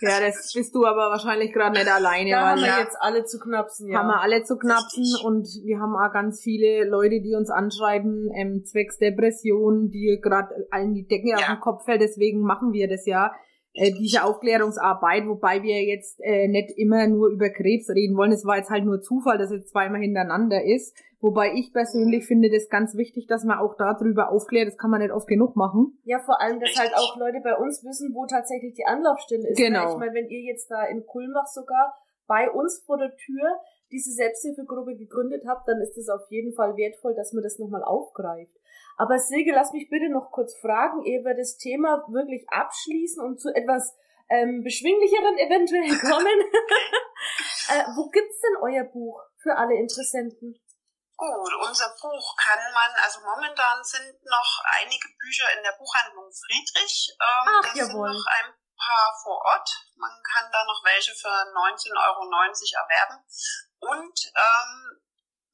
Ja, 0.00 0.18
das 0.20 0.52
bist 0.52 0.74
du 0.74 0.84
aber 0.84 1.10
wahrscheinlich 1.10 1.52
gerade 1.52 1.78
nicht 1.78 1.88
alleine. 1.88 2.30
Da 2.30 2.48
haben 2.48 2.60
wir 2.60 2.66
ja. 2.66 2.80
jetzt 2.80 2.96
alle 2.98 3.24
zu 3.24 3.38
knapsen, 3.38 3.88
ja. 3.88 4.00
Haben 4.00 4.08
wir 4.08 4.20
alle 4.20 4.42
zu 4.42 4.58
knapsen 4.58 5.04
Richtig. 5.04 5.24
und 5.24 5.46
wir 5.64 5.78
haben 5.78 5.94
auch 5.94 6.12
ganz 6.12 6.42
viele 6.42 6.84
Leute, 6.88 7.20
die 7.20 7.36
uns 7.36 7.50
anschreiben, 7.50 8.28
ähm, 8.34 8.64
zwecks 8.64 8.98
Depression, 8.98 9.90
die 9.90 10.18
gerade 10.20 10.66
allen 10.72 10.94
die 10.94 11.06
Decke 11.06 11.28
ja. 11.28 11.36
auf 11.36 11.46
den 11.46 11.60
Kopf 11.60 11.84
fällt, 11.84 12.00
deswegen 12.00 12.40
machen 12.40 12.72
wir 12.72 12.88
das 12.88 13.06
ja 13.06 13.32
äh, 13.74 13.92
diese 13.92 14.24
Aufklärungsarbeit, 14.24 15.26
wobei 15.26 15.62
wir 15.62 15.82
jetzt 15.82 16.20
äh, 16.20 16.46
nicht 16.48 16.72
immer 16.76 17.06
nur 17.06 17.28
über 17.28 17.48
Krebs 17.48 17.88
reden 17.88 18.16
wollen. 18.16 18.32
Es 18.32 18.44
war 18.44 18.58
jetzt 18.58 18.70
halt 18.70 18.84
nur 18.84 19.00
Zufall, 19.00 19.38
dass 19.38 19.50
es 19.50 19.66
zweimal 19.66 20.00
hintereinander 20.00 20.62
ist. 20.62 20.94
Wobei 21.20 21.54
ich 21.54 21.72
persönlich 21.72 22.26
finde 22.26 22.50
das 22.50 22.68
ganz 22.68 22.96
wichtig, 22.96 23.28
dass 23.28 23.44
man 23.44 23.58
auch 23.58 23.76
darüber 23.76 24.30
aufklärt. 24.30 24.66
Das 24.66 24.76
kann 24.76 24.90
man 24.90 25.00
nicht 25.00 25.12
oft 25.12 25.28
genug 25.28 25.54
machen. 25.54 25.96
Ja, 26.02 26.18
vor 26.18 26.40
allem, 26.40 26.58
dass 26.58 26.76
halt 26.76 26.92
auch 26.94 27.16
Leute 27.16 27.40
bei 27.42 27.54
uns 27.56 27.84
wissen, 27.84 28.12
wo 28.12 28.26
tatsächlich 28.26 28.74
die 28.74 28.84
Anlaufstelle 28.84 29.48
ist. 29.48 29.56
Genau. 29.56 29.92
Ich 29.92 29.98
meine, 29.98 30.14
wenn 30.14 30.28
ihr 30.28 30.40
jetzt 30.40 30.68
da 30.70 30.84
in 30.84 31.06
Kulmbach 31.06 31.46
sogar 31.46 31.94
bei 32.26 32.50
uns 32.50 32.82
vor 32.84 32.98
der 32.98 33.14
Tür 33.14 33.60
diese 33.92 34.10
Selbsthilfegruppe 34.10 34.96
gegründet 34.96 35.44
habt, 35.46 35.68
dann 35.68 35.80
ist 35.80 35.96
es 35.96 36.08
auf 36.08 36.22
jeden 36.28 36.54
Fall 36.54 36.76
wertvoll, 36.76 37.14
dass 37.14 37.32
man 37.32 37.42
das 37.42 37.58
nochmal 37.58 37.84
aufgreift. 37.84 38.56
Aber 38.96 39.18
Silke, 39.18 39.52
lass 39.52 39.72
mich 39.72 39.88
bitte 39.88 40.10
noch 40.10 40.30
kurz 40.30 40.58
fragen, 40.60 41.04
ehe 41.04 41.24
wir 41.24 41.34
das 41.34 41.56
Thema 41.56 42.04
wirklich 42.08 42.48
abschließen 42.48 43.22
und 43.24 43.40
zu 43.40 43.50
etwas 43.54 43.96
ähm, 44.28 44.62
beschwinglicheren 44.62 45.38
eventuell 45.38 45.98
kommen. 46.10 46.38
äh, 47.68 47.84
wo 47.96 48.08
gibt's 48.10 48.40
denn 48.40 48.56
euer 48.62 48.84
Buch 48.84 49.20
für 49.42 49.56
alle 49.56 49.74
Interessenten? 49.74 50.58
Gut, 51.16 51.54
unser 51.68 51.88
Buch 52.00 52.36
kann 52.36 52.58
man, 52.72 52.90
also 53.04 53.20
momentan 53.20 53.84
sind 53.84 54.18
noch 54.24 54.52
einige 54.80 55.08
Bücher 55.20 55.46
in 55.56 55.62
der 55.62 55.76
Buchhandlung 55.78 56.26
Friedrich. 56.32 57.14
Ähm, 57.14 57.60
Ach, 57.62 57.68
es 57.70 57.78
jawohl. 57.78 58.08
sind 58.08 58.18
noch 58.18 58.26
ein 58.26 58.50
paar 58.74 59.14
vor 59.22 59.38
Ort. 59.38 59.70
Man 59.96 60.10
kann 60.24 60.50
da 60.50 60.64
noch 60.64 60.82
welche 60.82 61.14
für 61.14 61.28
19,90 61.28 61.94
Euro 61.94 62.26
erwerben. 62.26 63.24
Und 63.80 64.18
ähm, 64.34 65.02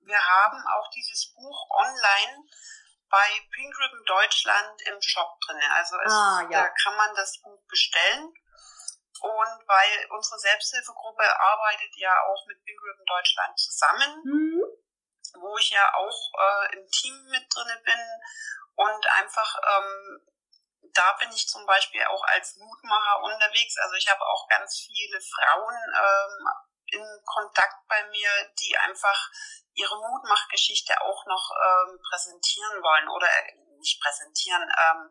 wir 0.09 0.21
haben 0.21 0.65
auch 0.73 0.89
dieses 0.91 1.35
Buch 1.35 1.69
online 1.71 2.49
bei 3.11 3.29
Pink 3.53 3.75
Ribbon 3.79 4.05
Deutschland 4.05 4.83
im 4.83 5.01
Shop 5.01 5.39
drin. 5.41 5.61
Also 5.73 5.97
es, 6.05 6.13
ah, 6.13 6.43
ja. 6.51 6.63
da 6.63 6.69
kann 6.69 6.97
man 6.97 7.15
das 7.15 7.41
Buch 7.41 7.61
bestellen. 7.69 8.33
Und 9.21 9.59
weil 9.67 10.07
unsere 10.11 10.39
Selbsthilfegruppe 10.39 11.25
arbeitet 11.41 11.97
ja 11.97 12.15
auch 12.27 12.47
mit 12.47 12.63
Pink 12.65 12.81
Ribbon 12.81 13.05
Deutschland 13.07 13.59
zusammen, 13.59 14.23
mhm. 14.25 14.63
wo 15.41 15.59
ich 15.59 15.71
ja 15.71 15.95
auch 15.95 16.33
äh, 16.39 16.77
im 16.77 16.89
Team 16.91 17.15
mit 17.31 17.45
drinne 17.53 17.81
bin 17.85 18.01
und 18.77 19.07
einfach 19.19 19.57
ähm, 19.67 20.21
da 20.95 21.13
bin 21.19 21.31
ich 21.33 21.47
zum 21.47 21.65
Beispiel 21.67 22.05
auch 22.05 22.25
als 22.25 22.57
Mutmacher 22.57 23.23
unterwegs. 23.23 23.77
Also 23.79 23.95
ich 23.95 24.09
habe 24.09 24.25
auch 24.25 24.49
ganz 24.49 24.79
viele 24.87 25.21
Frauen 25.21 25.77
ähm, 25.95 26.49
in 26.87 27.23
Kontakt 27.25 27.87
bei 27.89 28.03
mir, 28.09 28.31
die 28.61 28.77
einfach 28.79 29.31
ihre 29.79 29.97
Mutmachgeschichte 29.97 30.93
auch 31.01 31.27
noch 31.27 31.51
ähm, 31.55 31.99
präsentieren 32.03 32.83
wollen 32.83 33.09
oder 33.09 33.27
äh, 33.27 33.79
nicht 33.79 34.03
präsentieren, 34.03 34.63
ähm, 34.63 35.11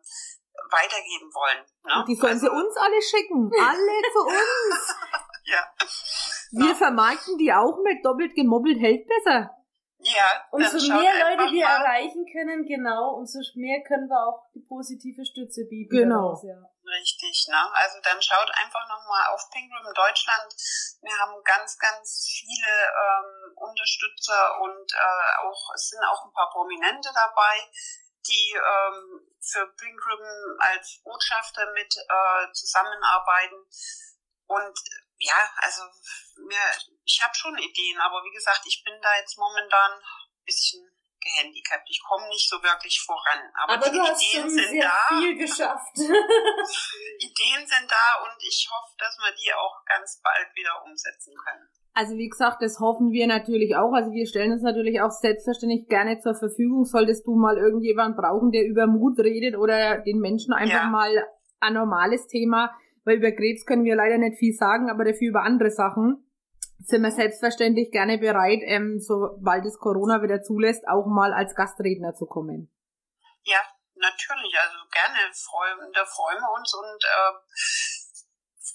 weitergeben 0.70 1.32
wollen. 1.34 1.64
Ne? 1.86 2.06
Die 2.08 2.16
sollen 2.16 2.34
also, 2.34 2.48
sie 2.48 2.52
uns 2.52 2.76
alle 2.78 3.02
schicken. 3.02 3.52
Alle 3.60 4.02
zu 4.12 4.22
uns. 4.26 4.96
ja. 5.46 5.62
Wir 6.52 6.70
ja. 6.70 6.76
vermarkten 6.76 7.38
die 7.38 7.54
auch 7.54 7.78
mit 7.84 8.04
doppelt 8.04 8.36
gemobbelt 8.36 8.80
hält 8.80 9.08
besser. 9.08 9.54
Ja. 10.00 10.48
Umso 10.52 10.78
mehr 10.94 11.14
Leute 11.20 11.52
wir 11.52 11.66
mal. 11.66 11.82
erreichen 11.82 12.26
können, 12.32 12.66
genau, 12.68 13.18
umso 13.18 13.40
mehr 13.56 13.82
können 13.84 14.08
wir 14.08 14.28
auch 14.28 14.46
die 14.54 14.62
positive 14.62 15.26
Stütze 15.26 15.66
bieten. 15.66 15.90
Genau. 15.90 16.38
Daraus, 16.38 16.44
ja. 16.44 16.58
Richtig, 16.86 17.48
ne? 17.50 17.58
Also 17.74 17.98
dann 18.04 18.22
schaut 18.22 18.50
einfach 18.64 18.88
nochmal 18.88 19.34
auf 19.34 19.50
Pink 19.52 19.72
Room 19.74 19.94
Deutschland. 19.94 20.54
Wir 21.08 21.18
haben 21.20 21.42
ganz, 21.44 21.78
ganz 21.78 22.28
viele 22.28 22.68
ähm, 22.68 23.54
Unterstützer 23.56 24.60
und 24.60 24.94
äh, 24.94 25.48
auch 25.48 25.74
es 25.74 25.90
sind 25.90 26.04
auch 26.04 26.26
ein 26.26 26.34
paar 26.34 26.50
Prominente 26.52 27.10
dabei, 27.14 27.72
die 28.28 28.52
ähm, 28.54 29.22
für 29.40 29.66
Pink 29.78 30.06
Ribbon 30.06 30.58
als 30.60 31.02
Botschafter 31.04 31.72
mit 31.72 31.96
äh, 31.96 32.52
zusammenarbeiten. 32.52 33.56
Und 34.48 34.78
ja, 35.20 35.50
also 35.58 35.84
mir, 36.46 36.60
ich 37.06 37.22
habe 37.24 37.34
schon 37.36 37.58
Ideen, 37.58 38.00
aber 38.00 38.24
wie 38.24 38.34
gesagt, 38.34 38.62
ich 38.66 38.84
bin 38.84 39.00
da 39.02 39.16
jetzt 39.16 39.38
momentan 39.38 39.92
ein 39.94 40.44
bisschen 40.46 40.97
gehandicapt. 41.22 41.88
Ich 41.90 42.02
komme 42.04 42.28
nicht 42.30 42.50
so 42.50 42.58
wirklich 42.64 43.00
voran. 43.00 43.40
Aber, 43.54 43.74
aber 43.74 43.90
die 43.90 43.98
Ideen 43.98 44.50
sind 44.50 44.84
da. 44.84 44.92
viel 45.10 45.38
geschafft. 45.38 45.96
Ideen 45.98 47.64
sind 47.66 47.88
da 47.90 48.06
und 48.24 48.38
ich 48.40 48.68
hoffe, 48.72 48.96
dass 48.98 49.18
wir 49.18 49.34
die 49.36 49.54
auch 49.54 49.84
ganz 49.86 50.22
bald 50.24 50.48
wieder 50.56 50.84
umsetzen 50.86 51.34
können. 51.36 51.68
Also 51.94 52.16
wie 52.16 52.30
gesagt, 52.30 52.62
das 52.62 52.80
hoffen 52.80 53.12
wir 53.12 53.26
natürlich 53.26 53.76
auch. 53.76 53.92
Also 53.92 54.12
wir 54.12 54.28
stellen 54.28 54.52
uns 54.52 54.62
natürlich 54.62 55.02
auch 55.02 55.10
selbstverständlich 55.10 55.88
gerne 55.88 56.20
zur 56.20 56.36
Verfügung. 56.36 56.86
Solltest 56.86 57.26
du 57.26 57.36
mal 57.36 57.58
irgendjemand 57.58 58.16
brauchen, 58.16 58.52
der 58.52 58.66
über 58.66 58.86
Mut 58.86 59.18
redet 59.20 59.58
oder 59.58 60.00
den 60.02 60.20
Menschen 60.20 60.54
einfach 60.54 60.84
ja. 60.84 60.90
mal 60.90 61.26
ein 61.60 61.74
normales 61.74 62.28
Thema, 62.28 62.72
weil 63.04 63.18
über 63.18 63.32
Krebs 63.32 63.66
können 63.66 63.84
wir 63.84 63.96
leider 63.96 64.20
nicht 64.20 64.38
viel 64.38 64.54
sagen, 64.54 64.92
aber 64.92 65.06
dafür 65.06 65.30
über 65.30 65.42
andere 65.42 65.72
Sachen 65.72 66.27
sind 66.80 67.02
wir 67.02 67.12
selbstverständlich 67.12 67.92
gerne 67.92 68.18
bereit, 68.18 68.60
ähm, 68.64 69.00
sobald 69.00 69.66
es 69.66 69.80
Corona 69.80 70.22
wieder 70.22 70.42
zulässt, 70.42 70.88
auch 70.88 71.06
mal 71.06 71.34
als 71.34 71.56
Gastredner 71.56 72.14
zu 72.14 72.26
kommen. 72.26 72.72
Ja, 73.44 73.60
natürlich, 73.96 74.54
also 74.60 74.78
gerne, 74.92 75.18
freu, 75.34 75.68
da 75.94 76.06
freuen 76.06 76.40
wir 76.40 76.54
uns 76.54 76.74
und 76.74 77.04
äh, 77.04 77.34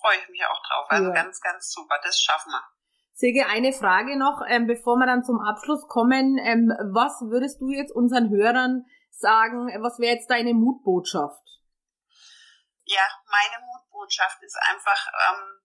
freue 0.01 0.19
ich 0.19 0.29
mich 0.29 0.45
auch 0.45 0.63
drauf. 0.69 0.87
Also 0.89 1.09
ja. 1.09 1.15
ganz, 1.15 1.41
ganz 1.41 1.71
super, 1.71 1.99
das 2.03 2.21
schaffen 2.21 2.51
wir. 2.51 2.63
Sege, 3.15 3.47
eine 3.47 3.73
Frage 3.73 4.19
noch, 4.19 4.43
ähm, 4.49 4.67
bevor 4.67 4.97
wir 4.97 5.07
dann 5.07 5.23
zum 5.23 5.41
Abschluss 5.41 5.87
kommen. 5.87 6.39
Ähm, 6.39 6.73
was 6.93 7.21
würdest 7.31 7.61
du 7.61 7.69
jetzt 7.69 7.95
unseren 7.95 8.31
Hörern 8.31 8.85
sagen? 9.11 9.69
Was 9.83 9.99
wäre 9.99 10.15
jetzt 10.15 10.31
deine 10.31 10.55
Mutbotschaft? 10.55 11.47
Ja, 12.85 13.07
meine 13.31 13.65
Mutbotschaft 13.65 14.43
ist 14.43 14.59
einfach, 14.61 15.07
ähm, 15.07 15.62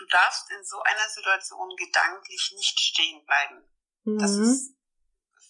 du 0.00 0.06
darfst 0.06 0.50
in 0.50 0.64
so 0.64 0.80
einer 0.82 1.08
Situation 1.08 1.76
gedanklich 1.76 2.52
nicht 2.56 2.80
stehen 2.80 3.24
bleiben. 3.26 3.68
Mhm. 4.04 4.18
Das 4.18 4.32
ist 4.32 4.74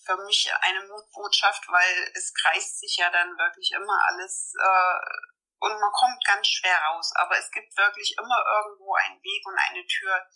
für 0.04 0.16
mich 0.24 0.50
eine 0.60 0.86
Mutbotschaft, 0.86 1.68
weil 1.68 2.12
es 2.14 2.34
kreist 2.34 2.80
sich 2.80 2.96
ja 2.96 3.10
dann 3.10 3.38
wirklich 3.38 3.70
immer 3.72 3.96
alles 4.08 4.52
äh, 4.58 5.30
und 5.60 5.78
man 5.78 5.92
kommt 5.92 6.24
ganz 6.24 6.46
schwer 6.48 6.76
raus. 6.88 7.12
Aber 7.16 7.38
es 7.38 7.50
gibt 7.50 7.76
wirklich 7.76 8.16
immer 8.18 8.42
irgendwo 8.58 8.94
einen 8.94 9.22
Weg 9.22 9.46
und 9.46 9.56
eine 9.58 9.86
Tür, 9.86 10.26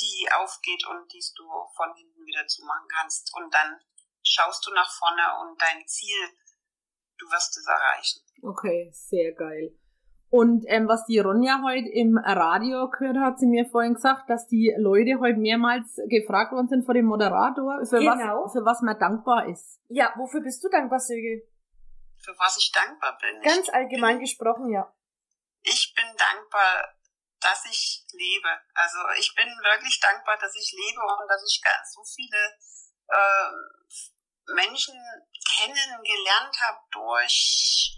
die 0.00 0.28
aufgeht 0.32 0.84
und 0.86 1.12
die 1.12 1.22
du 1.36 1.44
von 1.76 1.94
hinten 1.94 2.24
wieder 2.24 2.46
zumachen 2.46 2.88
kannst. 2.88 3.30
Und 3.34 3.52
dann 3.54 3.78
schaust 4.22 4.66
du 4.66 4.72
nach 4.72 4.90
vorne 4.90 5.22
und 5.40 5.60
dein 5.60 5.86
Ziel, 5.86 6.30
du 7.18 7.26
wirst 7.26 7.56
es 7.58 7.66
erreichen. 7.66 8.20
Okay, 8.42 8.90
sehr 8.92 9.32
geil. 9.32 9.78
Und 10.30 10.64
ähm, 10.68 10.86
was 10.88 11.06
die 11.06 11.18
Ronja 11.18 11.62
heute 11.64 11.88
im 11.88 12.18
Radio 12.18 12.90
gehört 12.90 13.16
hat, 13.16 13.38
sie 13.38 13.46
mir 13.46 13.64
vorhin 13.64 13.94
gesagt, 13.94 14.28
dass 14.28 14.46
die 14.46 14.74
Leute 14.76 15.20
heute 15.20 15.38
mehrmals 15.38 15.96
gefragt 16.08 16.52
worden 16.52 16.68
sind 16.68 16.84
vor 16.84 16.92
dem 16.92 17.06
Moderator, 17.06 17.80
für, 17.86 17.98
genau. 17.98 18.44
was, 18.44 18.52
für 18.52 18.64
was 18.64 18.82
man 18.82 18.98
dankbar 18.98 19.48
ist. 19.48 19.80
Ja, 19.88 20.12
wofür 20.16 20.42
bist 20.42 20.62
du 20.62 20.68
dankbar, 20.68 21.00
Silke? 21.00 21.48
Für 22.22 22.32
was 22.38 22.58
ich 22.58 22.70
dankbar 22.72 23.16
bin. 23.22 23.40
Ganz 23.40 23.68
ich 23.68 23.74
allgemein 23.74 24.16
bin, 24.16 24.26
gesprochen, 24.26 24.70
ja. 24.70 24.92
Ich 25.62 25.94
bin 25.96 26.04
dankbar, 26.04 26.92
dass 27.40 27.64
ich 27.64 28.04
lebe. 28.12 28.50
Also 28.74 28.98
ich 29.18 29.34
bin 29.34 29.46
wirklich 29.46 29.98
dankbar, 29.98 30.36
dass 30.38 30.54
ich 30.54 30.76
lebe 30.76 31.00
und 31.00 31.28
dass 31.28 31.42
ich 31.42 31.62
ganz 31.62 31.94
so 31.94 32.02
viele 32.04 32.52
äh, 33.08 34.54
Menschen 34.54 34.94
kennengelernt 35.56 36.56
habe 36.68 36.80
durch 36.92 37.97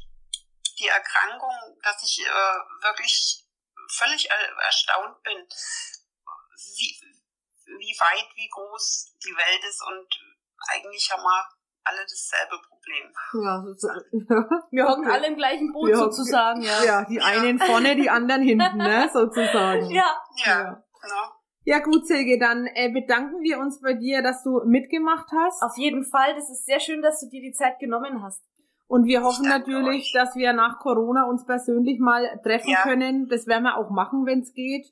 die 0.80 0.88
Erkrankung, 0.88 1.78
dass 1.82 2.02
ich 2.02 2.25
äh, 2.26 2.84
wirklich 2.84 3.44
völlig 3.92 4.28
erstaunt 4.64 5.22
bin, 5.22 5.37
wie, 6.56 6.96
wie 7.78 7.96
weit, 8.00 8.28
wie 8.34 8.49
groß 8.49 9.16
die 9.25 9.37
Welt 9.37 9.64
ist 9.68 9.82
und 9.82 10.08
eigentlich 10.72 11.10
haben 11.10 11.22
wir 11.22 11.44
alle 11.84 12.02
dasselbe 12.02 12.56
Problem. 12.68 13.12
Ja, 13.42 13.62
sozusagen. 13.62 14.04
Wir 14.70 14.87
hocken 14.87 15.10
alle 15.10 15.26
im 15.26 15.37
gleichen 15.37 15.72
Boot 15.72 15.90
ja, 15.90 15.96
sozusagen, 15.96 16.62
ja. 16.62 16.84
Ja, 16.84 17.04
die 17.04 17.20
einen 17.20 17.58
vorne, 17.58 17.96
die 17.96 18.10
anderen 18.10 18.42
hinten, 18.42 18.76
ne, 18.76 19.08
sozusagen. 19.12 19.90
Ja. 19.90 20.20
Ja, 20.44 20.60
ja. 20.62 20.84
genau. 21.00 21.40
Ja 21.64 21.78
gut, 21.80 22.06
Silke, 22.06 22.38
dann 22.38 22.66
äh, 22.66 22.90
bedanken 22.90 23.42
wir 23.42 23.58
uns 23.58 23.80
bei 23.80 23.92
dir, 23.92 24.22
dass 24.22 24.42
du 24.42 24.62
mitgemacht 24.64 25.28
hast. 25.30 25.62
Auf 25.62 25.76
jeden 25.76 26.04
Fall, 26.04 26.34
das 26.34 26.49
ist 26.50 26.64
sehr 26.64 26.80
schön, 26.80 27.02
dass 27.02 27.20
du 27.20 27.28
dir 27.28 27.42
die 27.42 27.52
Zeit 27.52 27.78
genommen 27.78 28.22
hast. 28.22 28.42
Und 28.90 29.06
wir 29.06 29.23
hoffen 29.23 29.47
natürlich, 29.49 30.11
euch. 30.11 30.12
dass 30.12 30.35
wir 30.35 30.52
nach 30.52 30.80
Corona 30.80 31.23
uns 31.30 31.47
persönlich 31.47 32.00
mal 32.00 32.26
treffen 32.42 32.70
ja. 32.70 32.82
können. 32.82 33.28
Das 33.28 33.47
werden 33.47 33.62
wir 33.62 33.76
auch 33.76 33.88
machen, 33.90 34.26
wenn 34.26 34.40
es 34.40 34.52
geht. 34.52 34.85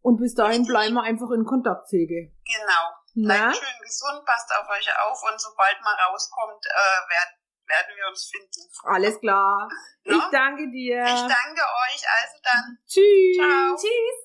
Und 0.00 0.16
bis 0.16 0.34
dahin 0.34 0.64
Richtig. 0.64 0.68
bleiben 0.68 0.94
wir 0.94 1.02
einfach 1.02 1.28
in 1.32 1.44
Kontakt, 1.44 1.86
Säge. 1.90 2.32
Genau. 2.48 3.28
Bleibt 3.28 3.56
schön 3.56 3.82
gesund, 3.84 4.24
passt 4.24 4.50
auf 4.56 4.66
euch 4.70 4.88
auf 5.04 5.20
und 5.30 5.38
sobald 5.38 5.76
mal 5.82 5.94
rauskommt, 6.08 6.64
äh, 6.64 7.10
werden, 7.12 7.36
werden 7.66 7.92
wir 7.94 8.08
uns 8.08 8.24
finden. 8.24 8.70
Alles 8.84 9.20
klar. 9.20 9.68
No? 10.02 10.16
Ich 10.16 10.24
danke 10.32 10.70
dir. 10.70 11.04
Ich 11.04 11.20
danke 11.20 11.60
euch. 11.60 12.02
Also 12.08 12.38
dann. 12.42 12.78
Tschüss. 12.88 13.36
Ciao. 13.36 13.76
Tschüss. 13.76 14.20